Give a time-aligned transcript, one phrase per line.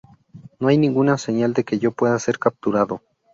[0.59, 3.03] No hay ninguna señal de que yo pueda ser capturado...